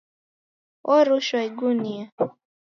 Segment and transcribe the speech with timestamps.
[0.95, 2.05] Orushwa igunia